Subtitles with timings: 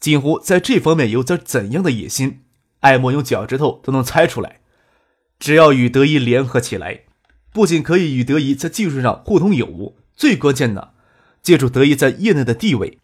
[0.00, 2.40] 锦湖在这方面有着怎样的野心？
[2.80, 4.60] 艾莫用脚趾头都能猜出来。
[5.38, 7.00] 只要与德仪联合起来，
[7.52, 10.92] 不仅可以与德仪在技术上互通有无，最关键的，
[11.42, 12.98] 借助德仪在业内的地位，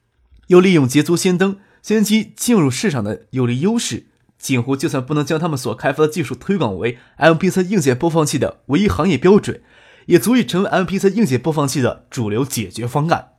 [0.49, 4.07] 又利用捷足先登、先期进入市场的有利优势，
[4.39, 9.63] 锦湖就算不能将他们所开发的技术推广为 MP3 硬件播放器的唯一行业标准，
[10.07, 13.34] 也足以成为 MP3 硬件播放器的主流解决方案。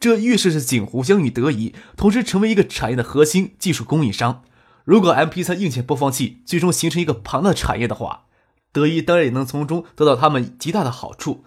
[0.00, 4.44] 这预示着锦湖将与德仪同时成为一个产业的核心技术供应商。
[4.84, 8.26] 如果 MP3 硬件播放器最终形成一个庞大产业的话，
[8.72, 11.44] 德仪当然也能从中得到他们极大的好处，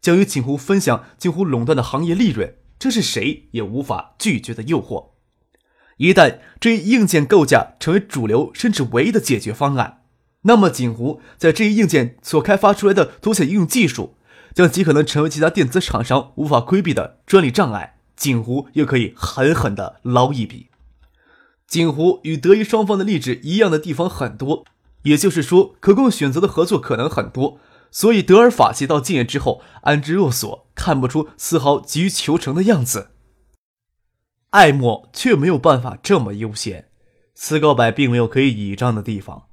[0.00, 5.10] 将与锦湖分享近乎垄断的行业利润，这是谁也无法拒绝的诱惑。
[5.98, 10.02] 一旦这一硬件构架成为主流甚至唯一的解决方案，
[10.42, 14.16] 那么锦湖在这一硬件所开发出来的多项应用技术。
[14.54, 20.68] 将极可能成为其他电子厂商无法规避的专利障碍，锦湖又可以狠狠地捞一笔。
[21.66, 24.64] 锦湖与德仪双方的立志一样的地方很多，
[25.02, 27.60] 也就是说，可供选择的合作可能很多。
[27.92, 33.10] 所以德尔法奇到禁业之后安之若所，看不出丝毫急于求成的样子。
[34.50, 36.88] 艾莫却没有办法这么悠闲，
[37.34, 39.44] 斯高柏并没有可以倚仗的地方，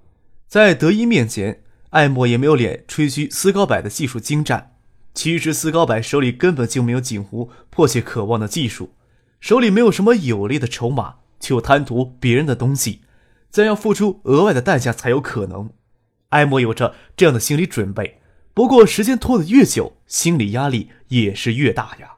[0.47, 4.76] 在德一面前，艾莫也没有脸吹嘘斯高柏的技术精湛。
[5.17, 8.93] 其实，斯高柏手里根本就没有锦湖迫切渴望的技术，
[9.39, 13.01] 手里没有什么有力的筹码，却贪图别人的东西，
[13.49, 15.71] 怎样付出额外的代价才有可能？
[16.29, 18.21] 艾莫有着这样的心理准备，
[18.53, 22.17] 不过时间拖得越久，心理压力也是越大呀。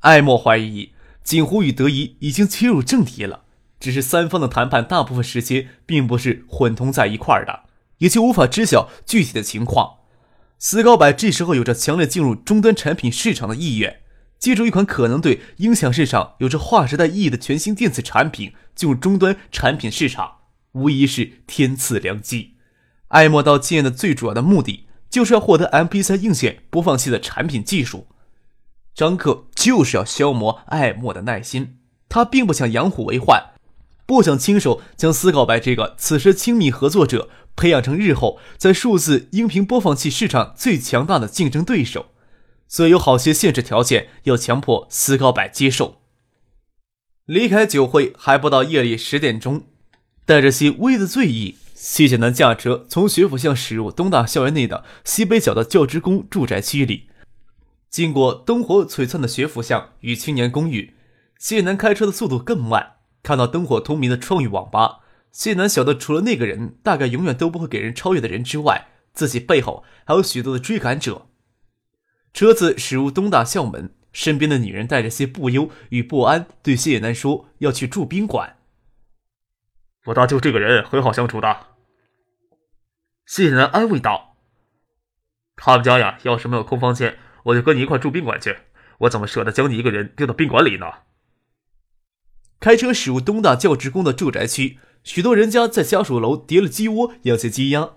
[0.00, 0.92] 艾莫怀疑
[1.24, 3.44] 锦湖与德仪已经切入正题了，
[3.80, 7.62] 只是三方的谈判大部分时间并不是混同在一块儿的，
[7.96, 10.00] 也就无法知晓具体的情况。
[10.58, 14.00] 斯高柏这时候有着强烈进入终端产品市场的意愿，
[14.38, 20.38] 借助一款可能对音响市场有着划时代意义的全新电子产品进入终端产品市场，
[20.72, 22.54] 无疑是天赐良机。
[23.08, 28.08] 艾莫到建的最主要的目的就是要获得 MP3 硬件播放器的产品技术。
[28.94, 31.76] 张克就是要消磨艾莫的耐心，
[32.08, 33.50] 他并不想养虎为患。
[34.06, 42.06] 不想亲手将斯高白这个此时亲密合作者培养成日后在数字音频播放器市场最强大的竞争对手，
[42.68, 45.96] 所以有好些限制条件要强迫斯高柏接受。
[47.24, 49.64] 离开酒会还不到夜里十点钟，
[50.24, 57.08] 带着些微的醉意，谢谢南驾车从学府巷驶入东大校园内的西北角的教职工住宅区里，
[57.90, 60.94] 经过灯火璀璨的学府巷与青年公寓，
[61.38, 62.92] 谢南开车的速度更慢。
[63.22, 65.00] 看到灯火通明的创意网吧，
[65.36, 71.28] 谢楠晓得，除了那个人大概永远都不会给人超越的人之外，自己背后还有许多的追赶者。
[72.32, 78.56] 车子驶入东大校门，身边的女人带着些不忧与不安，对谢楠说：“要去住宾馆。”
[80.06, 81.66] 我大舅这个人很好相处的。
[83.26, 84.38] 谢南安慰道
[85.54, 88.56] ：“他们家呀，要是没有空房间，我就跟你一块住宾馆去。
[89.00, 90.86] 我怎么舍得将你一个人丢到宾馆里呢？”
[92.58, 97.90] 开车驶入东大教职工的住宅区，许多人家在家属楼叠了鸡窝，养些鸡鸭，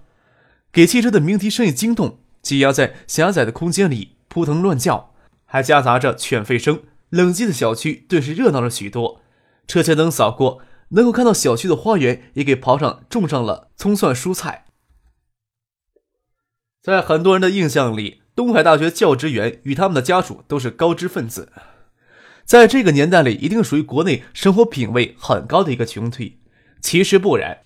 [0.72, 2.20] 给汽车的鸣笛声音惊动。
[2.44, 6.84] 鸡鸭在狭窄的空间里扑腾乱叫，还夹杂着犬吠声。
[7.10, 9.22] 冷寂的小区顿时热闹了许多。
[9.68, 14.66] 车前灯扫过，能够看到小区的花园也给刨上种上了葱蒜蔬菜。
[16.80, 21.52] 在很多人的印象里，东海大学教职员与他们的家属都是高知分子。
[22.46, 26.39] 在这个年代里，一定属于国内生活品位很高的一个群体。
[26.82, 27.60] 其实不然，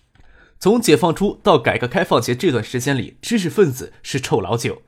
[0.60, 4.82] 从解放初到改革开放前这段时间里，知识分子是臭老九，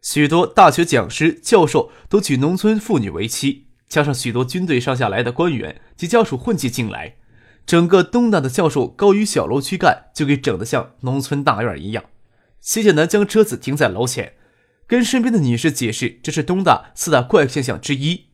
[0.00, 7.16] 许多大学讲师、教授都娶农村妇女为妻，加上许多军队上下来的官员及家属混迹进来，
[7.66, 12.04] 整个东大的教授高于小楼躯干就给整得像农村大院一样。
[12.60, 14.34] 谢建南将车子停在楼前，
[14.86, 18.26] 跟身边的女士解释，这是东大四大怪现象之一。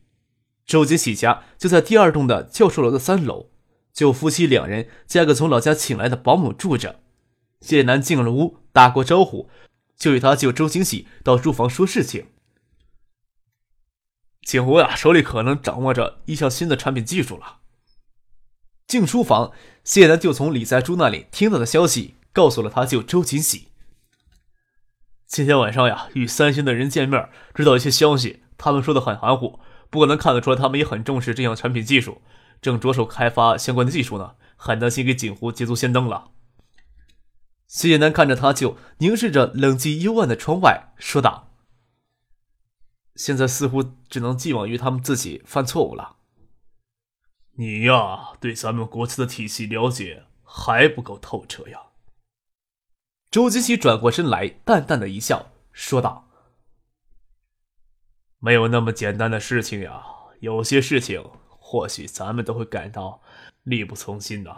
[0.65, 3.49] 周杰喜家就在第二栋的教授楼的三楼，
[3.95, 6.99] 就夫妻两人加个从老家请来的保姆住着。
[7.61, 9.49] 谢楠进了屋，打过招呼，
[9.95, 12.27] 就与他舅周金喜到书房说事情。
[14.41, 17.61] 景湖呀，手里可能掌握着一项新的产品技术了。
[18.85, 19.53] 进书房，
[19.83, 23.69] 谢楠就从李在珠那里听到的消息告诉了他舅周锦喜。
[25.25, 28.43] 今天晚上呀，与三星的人见面，知道一些消息。
[28.57, 29.59] 他们说的很含糊，
[29.89, 32.21] 不过能看得出来，他们也很重视这项产品技术，
[32.61, 34.35] 正着手开发相关的技术呢。
[34.57, 36.31] 很担心给景湖捷足先登了。
[37.67, 41.51] 谢楠看着他舅，凝视着冷寂幽暗的窗外，说道
[43.15, 46.15] ：“现在似乎只能寄望于他们自己犯错误了。
[47.57, 51.79] 你呀，对咱们国家的体系了解还不够透彻呀。”
[53.29, 56.29] 周金喜转过身来，淡淡的一笑，说道
[58.39, 60.03] ：“没有那么简单的事情呀，
[60.39, 61.29] 有些事情
[61.75, 63.21] 或许咱们都会感到
[63.63, 64.55] 力不从心的。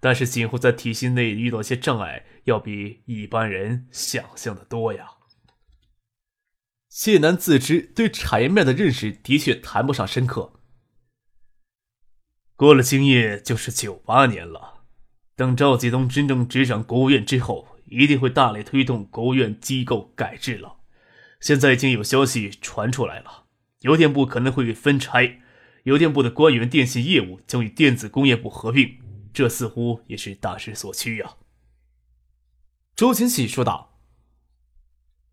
[0.00, 5.10] 但是锦湖在体系内遇到些障碍，要比一般人想象的多呀。”
[6.90, 10.54] 谢楠自知对产业面的认识的确谈不上深刻，
[12.56, 14.86] 过了今夜就是九八年了。
[15.36, 20.78] 等赵继东真正执掌国务院之后，一定会大力推动国务院机构改制了。
[21.38, 23.44] 现在已经有消息传出来了，
[23.82, 25.40] 邮电部可能会分拆，
[25.88, 28.98] 邮电部的官员电信业务将与电子工业部合并，
[29.32, 31.36] 这似乎也是大势所趋呀。
[32.94, 33.98] 周金喜说道：“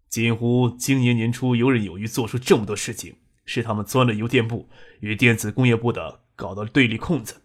[0.07, 4.69] 锦湖今年年初游刃有余，做出这么多事情，是他们钻了邮电部
[5.01, 7.41] 与电子工业部的搞到对立空子。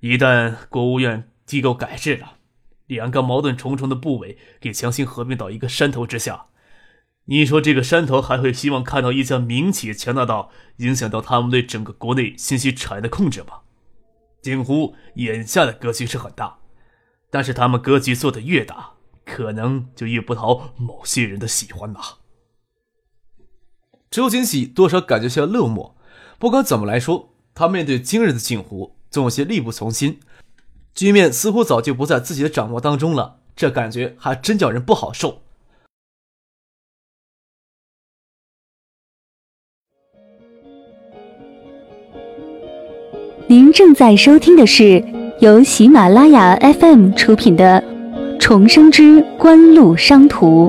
[0.00, 2.38] 一旦国务院……”机构改制了，
[2.88, 6.48] 两个矛盾重重的部委给强行合并到一个山头之下。
[7.28, 13.60] 你说这个山头还会希望看到一家民企强大到影响到他们对整个国内信息产业的控制吗？
[14.42, 16.58] 景湖眼下的格局是很大，
[17.28, 18.90] 但是他们格局做的越大，
[19.24, 22.00] 可能就越不讨某些人的喜欢呐。
[24.08, 25.94] 周金喜多少感觉些落寞，
[26.38, 30.20] 不管怎么来说，他面对今日的景湖，总有些力不从心。
[30.94, 35.42] 局面似乎早就不在自己的掌握当中了，这感觉还真叫人不好受。
[43.48, 45.00] 您正在收听的是
[45.40, 47.80] 由喜马拉雅 FM 出品的
[48.40, 50.66] 《重生之官路商途》。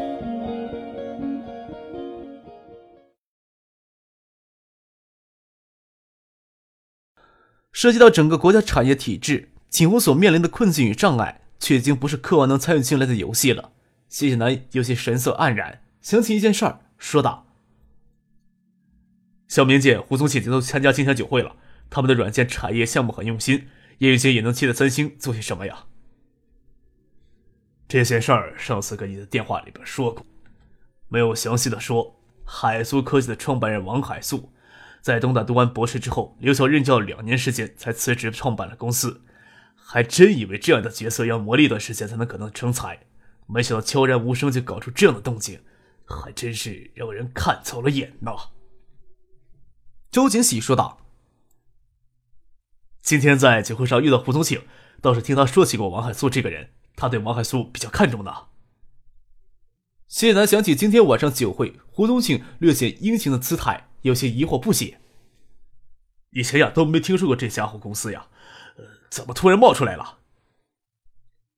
[7.71, 9.49] 涉及到整个国家产业体制。
[9.69, 13.71] 景湖所面临的困境与障碍，却已经不是客观能参与进来的游戏了。
[14.07, 17.47] 谢谢南有些神色黯然，想起一件事儿，说道
[19.49, 21.55] ：“小明姐胡总姐姐都参加今天酒会了，
[21.89, 23.67] 他们的软件产业项目很用心，
[23.99, 25.85] 叶云杰也能期待三星做些什么呀？”
[27.87, 30.25] 这些事儿上次跟你的电话里边说过，
[31.07, 32.15] 没有详细的说。
[32.49, 34.53] 海苏科技的创办人王海素，
[35.01, 39.21] 在东大读完博士之后，留校任教两年时间，才辞职创办了公司。
[39.75, 42.99] 还真以为这样的角色要磨砺一段时间才能可能成才，
[43.47, 45.61] 没想到悄然无声就搞出这样的动静，
[46.05, 48.31] 还真是让人看走了眼呐。
[50.11, 50.97] 周景喜说道
[53.07, 54.63] ：“今天在酒会上遇到胡宗庆，
[54.99, 58.47] 倒是听他说起过王海素这个人，他对王海素比较看重呢。”
[60.09, 64.99] 谢南想起今天晚上酒会，胡宗庆略显殷勤的姿态，有些疑惑不解。
[66.31, 68.27] 以前呀都没听说过这家伙公司呀。
[68.75, 70.17] 呃怎么突然冒出来了？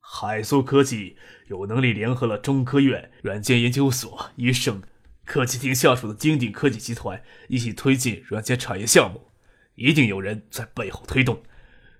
[0.01, 4.83] 海苏科技有能力联合了中科院软件研究所与省
[5.25, 9.31] 科技厅下属的金鼎科技集团，一起推进软件产业项目，
[9.75, 11.43] 一定有人在背后推动。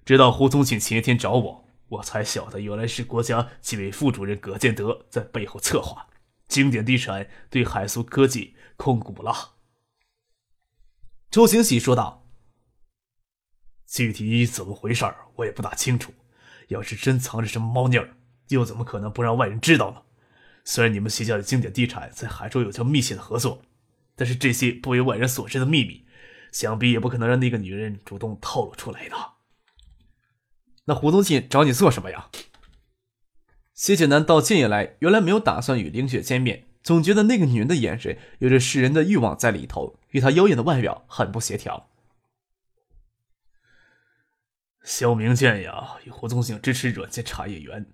[0.10, 6.08] 直到胡宗庆前一天找我，我才晓得原来是国家纪委副主任葛建德在背后策划，
[6.48, 9.54] 经典地产对海苏科技控股了。
[11.30, 12.28] 周兴喜说道。
[13.86, 16.12] 具体怎么回事儿，我也不大清楚。
[16.70, 20.02] 要是真藏着什么猫腻儿，又怎么可能不让外人知道呢？
[20.66, 23.62] 虽然你们旗下的经典地产在海州有条密切的合作，
[24.16, 26.04] 但是这些不为外人所知的秘密，
[26.52, 29.16] 想必也不可能让那个女人主动透露出来的。
[30.90, 32.30] 那胡宗庆找你做什么呀？
[33.76, 41.92] 谢谢南到建业来，原来没有打算与林雪见面，总觉得那个女人的眼神有着世人的欲望在里头，与她妖艳的外表很不协调。
[44.84, 47.86] 肖明建呀，与胡宗庆支持软件产业园，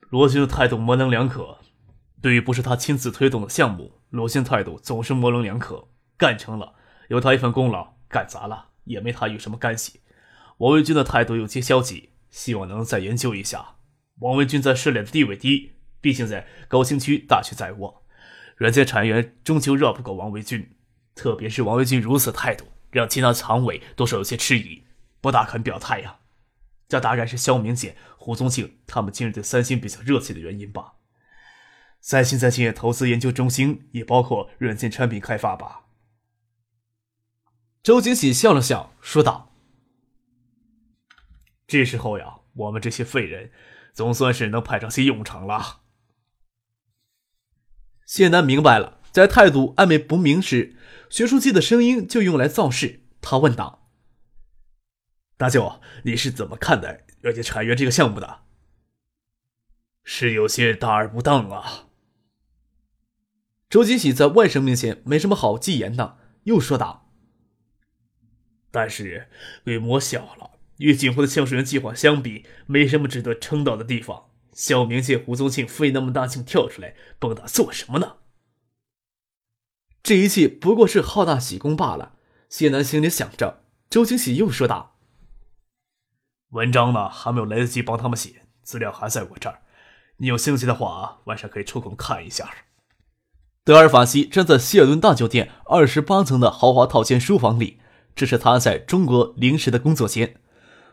[0.00, 1.58] 罗军的态度模棱两可。
[2.20, 5.88] 对于不是他亲自推动的项目，罗军态度总是模棱两可。
[6.18, 6.74] 干成了
[7.08, 9.99] 有他一份功劳，干砸了也没他有什么干系。
[10.60, 13.76] 王维军的态度有些消极，希望能再研究一下。
[14.18, 18.02] 王维军在市里的地位低，毕竟在高新区大权在握，
[18.56, 20.76] 软件产业园终究绕不过王维军。
[21.14, 24.82] 特别是王维军如此态度，让其他常委多少有些迟疑。
[25.22, 26.18] 不大肯表态呀。
[26.88, 30.94] 这大概是肖明显、胡宗庆他们今日对三星比较热切的原因吧。
[32.02, 35.86] 三星在企业投资研究中心，也包括软件产品开发吧。
[37.82, 39.49] 周景喜笑了笑，说道
[41.70, 43.52] ：“这时候呀，我们这些废人，
[43.92, 45.82] 总算是能派上些用场了。”
[48.04, 50.76] 谢南明白了，在态度暧昧不明时，
[51.08, 53.02] 学术界的声音就用来造势。
[53.20, 53.88] 他问道
[55.38, 58.42] ：“大舅，你是怎么看待软件产业这个项目的？”
[60.02, 61.86] 是有些大而不当啊。
[63.68, 67.12] 周金喜在外甥面前没什么好忌言的，又说道
[68.72, 69.30] ：“但是
[69.62, 74.26] 规模小了，与锦湖的橡树园计划相比，没什么值得称道的地方。
[74.52, 78.16] 小明见胡宗庆费那么大劲跳出来，蹦跶做什么呢？
[80.02, 82.14] 这一切不过是好大喜功罢了。”
[82.48, 83.62] 谢楠心里想着。
[83.88, 84.96] 周清喜又说道
[86.50, 89.62] ：“文章呢，还没有来得及帮他们写，资料还在我这儿。
[90.16, 92.50] 你有兴趣的话，晚上可以抽空看一下。”
[93.62, 97.78] 德尔法西站在希尔顿大酒店二十八层的豪华套间书房里，
[98.16, 100.40] 这是他在中国临时的工作间。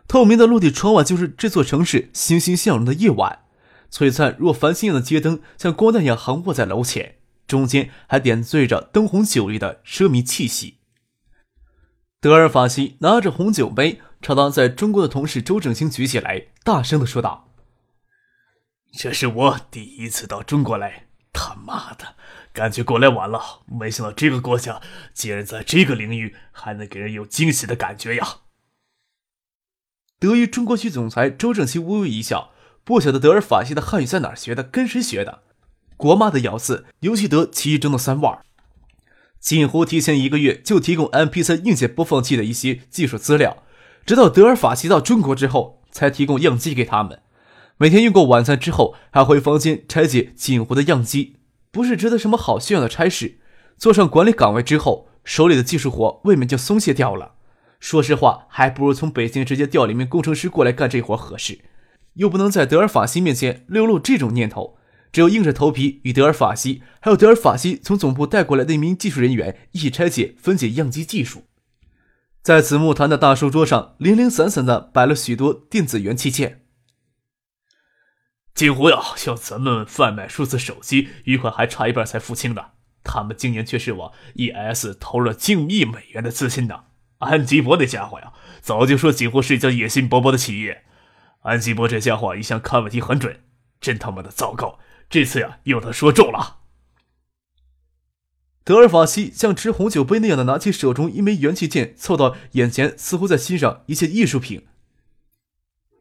[0.08, 3.44] 透明的落地窗外就是这座城市欣欣向荣的夜晚，
[3.92, 10.78] 璀璨若繁星样的街灯像光弹一样横卧在楼前，中间还点缀着灯红酒绿的奢靡气息。
[12.20, 17.54] 德尔法西拿着红酒杯，朝他在中国的同事周正兴举起来，大声的说道
[18.98, 22.16] ：“这是我第一次到中国来，他妈的！”
[22.54, 24.82] 感觉过来晚了，没想到这个国家
[25.14, 28.38] 竟然在这个领域还能给人有惊喜的感觉呀！
[30.20, 32.50] 德语中国区总裁周正熙微微一笑，
[32.84, 35.44] 不晓得德尔法西的汉语在哪儿学的，跟谁学的？
[35.96, 38.30] 国骂的咬字尤其得其中的三味。
[39.40, 43.58] 锦湖提前一个月就提供 MP3 硬件播放器的一些技术资料，
[44.08, 47.22] 直到德尔法西到中国之后才提供样机给他们。
[47.78, 51.36] 每天用过晚餐之后，还回房间拆解锦湖的样机。
[51.70, 53.38] 不是值得什么好炫耀的差事，
[53.78, 57.34] 坐上管理岗位之后，手里的技术活未免就松懈掉了。
[57.79, 61.60] 说实话，还不如从北京直接调一名工程师过来干这活合适。
[62.13, 64.79] 又不能在德尔法西面前流露这种念头，
[65.12, 71.43] 只有硬着头皮与德尔法西，还有德尔法西从总部带过来的一名技术人员一起拆解、分解样机技术。
[72.41, 76.63] 在紫木坛的大书桌上，零零散散的摆了许多电子元器件。
[78.55, 82.72] 锦湖呀，向咱们贩卖数字手机，余款还差一半才付清的。
[83.03, 86.86] 他们今年却是往 ES 投了近亿美元的资金呢。
[87.20, 90.84] 安吉博那家伙呀，早就说锦湖是一家野心勃勃的企业。
[91.42, 93.42] 安吉博这家伙一向看问题很准，
[93.80, 94.80] 真他妈的糟糕！
[95.10, 96.58] 这次呀，又他说中了。
[98.64, 104.68] 德尔法西像吃红酒杯那样的拿起手中一枚元器件，凑到眼前，似乎在欣赏一件艺术品。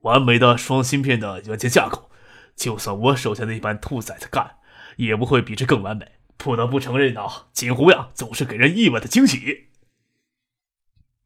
[0.03, 2.11] 完美的双芯片的元件架构。
[2.57, 4.57] 就算我手下那班兔崽子干，
[4.97, 6.13] 也不会比这更完美。
[6.37, 9.69] 不得不承认啊，锦湖呀，总是给人意外的惊喜。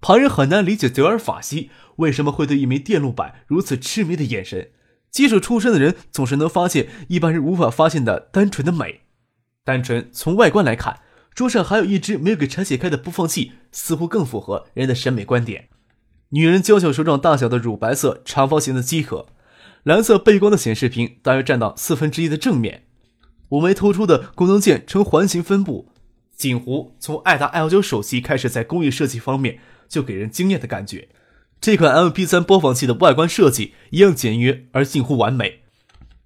[0.00, 4.70] 旁人很难理解德尔法西为什么会对一枚电路板如此痴迷的眼神。
[5.10, 9.00] 技术出身的人总是能发现一般人无法发现的单纯的美。
[9.64, 11.00] 单纯从外观来看，
[11.34, 15.68] 桌上还有一只没有给拆解开的播放器，似乎更符合人的审美观点。
[16.30, 19.26] 女人娇小手掌大小的乳白色长方形的机壳。
[19.82, 22.84] 蓝色背光的显示屏大约占到四分之一的正面，
[23.48, 25.88] 五枚突出的功能键呈环形分布。
[26.36, 29.58] 锦湖从爱达 L 九手机开始，在工艺设计方面
[29.90, 31.10] 就给人惊艳的感觉。
[31.60, 35.64] 这款 MP3 播放器的外观设计一样简约而近乎完美。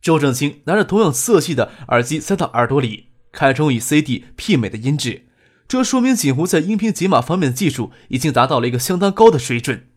[0.01, 5.27] 周正清拿着同样色系的耳机塞到耳朵里，开出与 CD 媲美的音质，
[5.67, 9.89] 这说明锦湖在音频解码方面的技术已经达到了一个相当高的水准。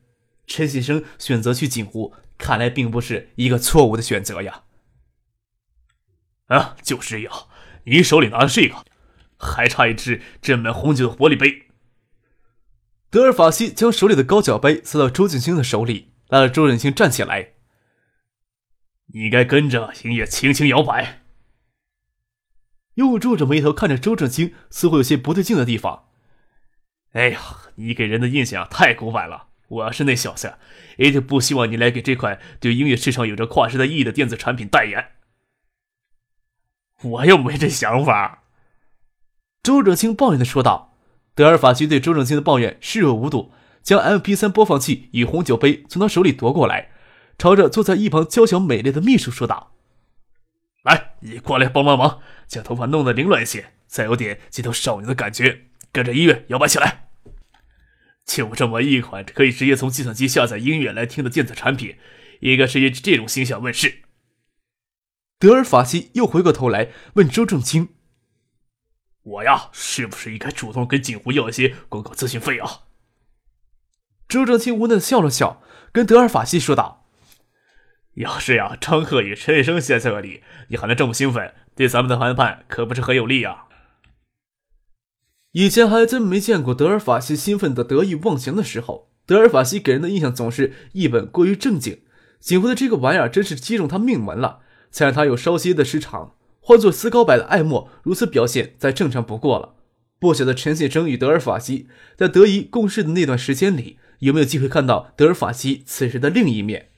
[0.47, 2.15] 陈先生选择去锦湖。
[2.39, 4.61] 看来并不是一个错误的选择呀！
[6.45, 7.31] 啊，就是呀。
[7.85, 8.75] 你手里拿的这个，
[9.37, 11.66] 还差一只斟满红酒的玻璃杯。
[13.09, 17.53] 德尔法西将手里的高脚杯塞到周景清的手里，拉着周景清站起来。
[19.13, 21.21] 你该跟着音乐轻轻摇摆。
[22.95, 26.09] 又皱着眉头看着周正清，似乎有些不对劲的地方。
[27.13, 27.39] 哎呀，
[27.75, 29.47] 你给人的印象太古板了。
[29.69, 30.55] 我要是那小子，
[30.97, 35.11] 一定不希望你来给这款对音乐市场有着跨时代意义的电子产品代言。
[37.03, 38.43] 我又没这想法。”
[39.63, 40.96] 周正清抱怨的说道。
[41.37, 43.51] 德尔法西对周正清的抱怨视若无睹，
[43.83, 46.89] 将 MP3 播放器与红酒杯从他手里夺过来，
[47.37, 49.75] 朝着坐在一旁娇小美丽的秘书说道
[50.83, 57.09] ：“来，你过来帮帮忙，将头发弄得凌乱一些，再有点街头少女的感觉，跟着音乐摇摆起来。”
[58.25, 61.97] 就这么一款可以直接从计算机下载音乐来听的电子产品，
[62.39, 63.99] 一个是以这种形象问世。
[65.37, 67.89] 德尔法西又回过头来问周正清
[69.27, 72.83] ：“我呀，是不是应该主动跟锦湖要一些广告咨询费啊？”
[74.29, 77.05] 周正清无奈的笑了笑，跟德尔法西说道
[78.15, 83.65] ：“要是呀，张鹤与陈医生在这里，你还能这么兴奋，对咱们的谈判可不是很有利啊。”
[85.51, 89.11] 以前还真没见过德尔法西兴奋的得意忘形的时候。
[89.25, 92.01] 德尔法西给人的印象总是一本过于正经。
[92.39, 96.35] 锦湖的这个玩意儿真是击中他命门了，才让他有稍息的时长。
[96.67, 99.75] 换做斯高柏的艾默，如此表现再正常不过了。
[100.19, 106.89] 不晓得陈先生与德尔法西在德仪共事的那段时间里，有没有机会看到德尔法西此时的另一面？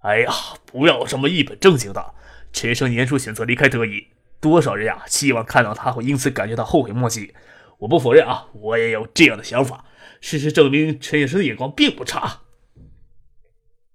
[0.00, 0.30] 哎呀，
[0.66, 2.12] 不要这么一本正经的。
[2.52, 4.08] 陈生年初选择离开德仪。
[4.42, 7.32] 多少人呀，希望看到他会因此感觉到后悔莫及。
[7.78, 9.86] 我不否认啊，我也有这样的想法。
[10.20, 12.40] 事实证明，陈先生的眼光并不差。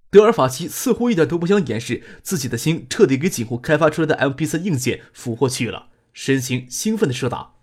[0.10, 7.58] 德尔法西似乎一点都不想掩饰自己的心，彻底给锦湖开发出来的 MP3 硬件俘获去了，神情兴奋的说道：“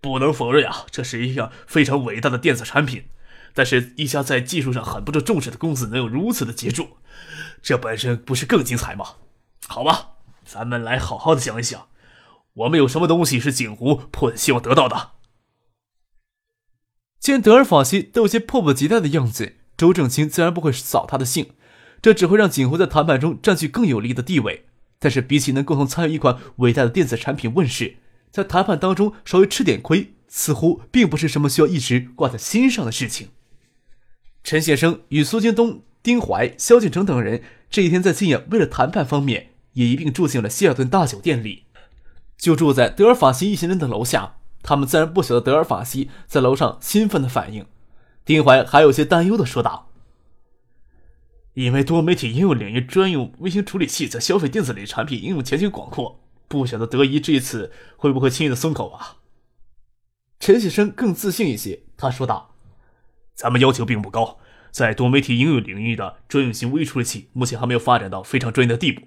[0.00, 3.06] 不能否认啊，这是一项非常伟大的电子产品。
[3.52, 6.98] 但是，一家在技术上很不受重视的公司能有如此的杰作，
[7.62, 9.14] 这本身不是更精彩吗？
[9.66, 10.10] 好吧。”
[10.46, 11.88] 咱们来好好的想一想，
[12.52, 15.12] 我们有什么东西是锦湖迫切希望得到的？
[17.18, 21.50] 见德尔法西都有些迫不及待的样子，周正清自然不会扫他的兴，
[22.00, 24.66] 这只会让锦湖在谈判中占据更有利的地位。
[24.98, 27.96] 但是，比起能共同参与一款伟大的电子产品问世，
[28.30, 33.28] 在谈判当中稍微吃点亏，似乎并不是什么需要一直挂在心上的事情。
[34.42, 39.50] 陈先生与苏京东、丁怀、萧敬腾等人这一天在今夜为了谈判方面。
[39.74, 41.64] 也一并住进了希尔顿大酒店里，
[42.38, 44.36] 就住在德尔法西一行人的楼下。
[44.62, 47.66] 他们自然不晓得德尔法西在楼上兴奋的反应。
[48.24, 49.90] 丁怀还有些担忧的说道
[51.54, 59.18] ：“因为多媒体应用领域专用微型处理器在消费电子类产品应用前景广阔，不晓得德仪这一次会不会轻易的松口啊？”
[60.40, 62.54] 陈先生更自信一些，他说道
[63.34, 64.38] ：“咱们要求并不高，
[64.70, 69.02] 在多媒体应用领域的专用型微处理器目前还没有发展到非常专业的地步。”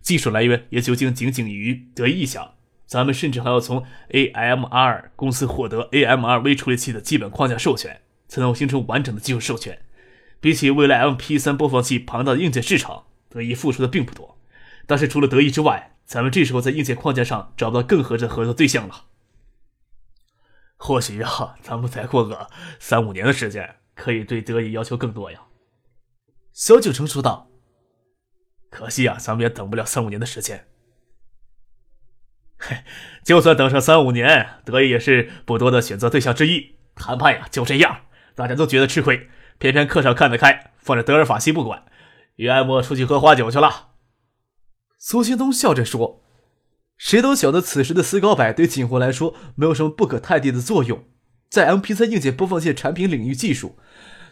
[0.00, 2.52] 技术来源也究竟仅仅于德意下，
[2.86, 9.84] 咱们甚至还要从 AMR 公司获得 AMR 微处理器的基本框架授权，才能形成完整的技术授权。
[10.40, 14.38] 比起未来 MP3 播放器庞大的硬件市场，德意付出的并不多。
[14.86, 19.06] 但是除了德意之外，咱们这时候在硬件框架上找不到更合适的合作对象了。
[20.76, 25.40] 或许呀，咱们再过个三五年的时间，可以对德意要求更多呀。
[26.52, 27.48] 小九成说道。
[28.68, 30.66] 可惜啊，咱们也等不了三五年的时间。
[32.58, 32.78] 嘿，
[33.24, 36.74] 就算等上三五年，德意也是不多的选择对象之一。
[36.96, 41.84] 谈判呀，就这样，大家都觉得吃亏，偏偏客上看得开，放着德尔法西不管，
[42.36, 43.90] 与艾默出去喝花酒去了。
[44.98, 46.22] 苏兴东笑着说
[46.96, 51.04] ：“谁都晓得，此时的斯高柏对锦湖来说没有什么不可太低的作用。
[51.48, 53.78] 在 MP3 硬件播放器产品领域技术，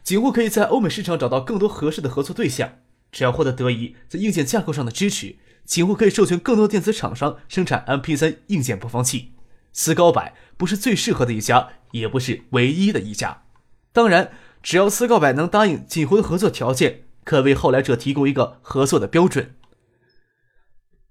[0.02, 2.78] 锦湖可以在欧美市场找到更多合适的合作对象。”
[3.12, 5.36] 只要获得德仪在硬件架构上的支持，
[5.66, 9.34] 几乎可以授权更多电子厂商生产 MP3 硬件播放器。
[9.74, 13.42] 斯高柏不是最适合的一家，也不是唯一的一家。
[13.92, 19.54] 当然，只要斯高柏能答应锦湖的合作条件，可为后来者提供一个合作的标准。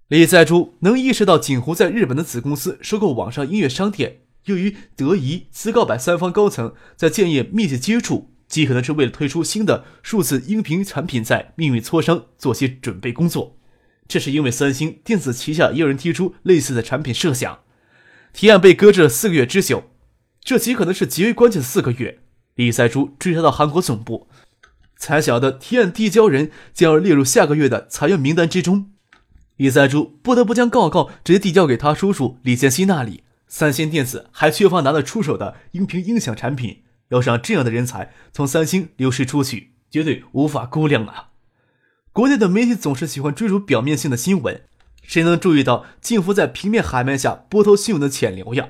[0.07, 8.29] 李在珠能意识到锦湖在日本的子公司收购网上音乐商店，由于德仪、斯高柏三方高层在建业密切接触。
[8.47, 13.57] 极可能是为了推出新的数字音频产品，在命运磋商做些准备工作。
[14.09, 17.59] 这是因为三星电子旗下也有人提出类似的产品设想，
[18.33, 19.91] 提案被搁置了四个月之久。
[20.43, 22.20] 这极可能是极为关键的四个月。
[22.55, 24.27] 李在洙追查到韩国总部，
[24.97, 28.91] 才晓得提案递交人将要列入下个月的裁员名单之中。
[29.57, 33.23] 李在洙不得不将报告直接递交给他叔叔李建熙那里。
[33.47, 36.83] 三星电子还缺乏拿得出手的音频音响产品。
[37.09, 41.31] 要让这样的人才从三星流失出去，绝对无法估量啊！
[42.13, 44.61] 国内的媒体总是喜欢追逐表面性的新闻，
[45.03, 48.69] 谁能注意到近乎在平面海面下波涛汹涌的潜流呀？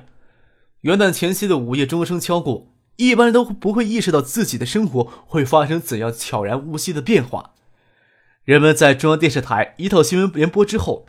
[0.80, 2.71] 元旦前夕的午夜钟声敲过，
[3.02, 7.50] 一般人都不会意识到自己的生活会发生怎样悄然无息的变化。
[8.44, 11.06] 人们在中央电视台一套新闻联播之后，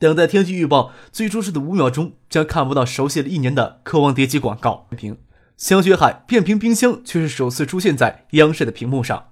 [0.00, 5.18] 等待天气预报最初时的五秒钟，将看不到熟悉了一年的渴望叠机广告屏。
[5.56, 9.28] 香雪海变频冰箱却是首次出现在央视的屏幕上。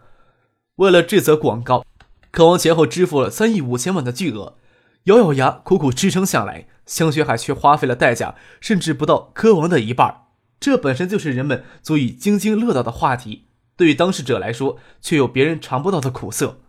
[0.77, 1.85] 为了这则广告，
[2.31, 4.55] 科王前后支付了三亿五千万的巨额，
[5.05, 10.26] 咬咬牙苦苦支撑下来，香雪海却花费了代价，甚至不到科王的一半。
[10.59, 13.45] 这本身就是人们足以津津乐道的话题，
[13.77, 16.61] 对于当事者来说，却有别人尝不到的苦涩。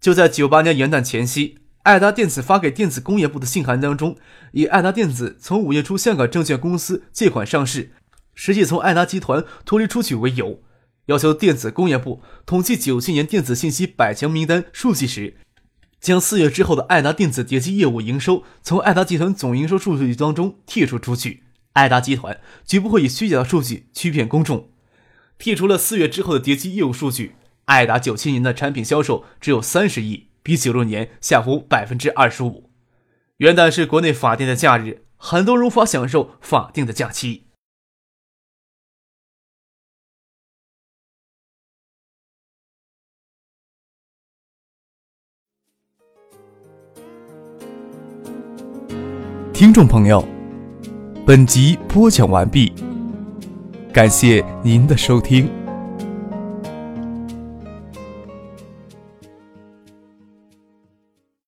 [0.00, 4.16] 就在九八年元旦前夕，爱达电子发给电子工业部的信函当中，
[4.52, 7.92] 以爱达电子从五月初香港证券公司借款上市，
[8.34, 10.60] 实际从爱达集团脱离出去为由，
[11.06, 15.36] 要求电子工业部统计九七年电子信息百强名单数据时，
[16.00, 21.44] 将四月之后的爱达电子叠机业务营收从爱达集团总营收数据当中剔除出去。
[21.74, 24.70] 爱达集团绝不会以虚假的数据欺骗公众。
[25.38, 27.36] 剔除了四月之后的叠机业务数据。
[27.66, 32.70] 爱达九七年的产品销售只有三十亿，比九六年下浮百分之二十五。
[33.38, 37.46] 元旦是国内法定的假日，很多人无法享受法定的假期。
[49.54, 50.26] 听众朋友，
[51.26, 52.70] 本集播讲完毕，
[53.94, 55.48] 感谢您的收听。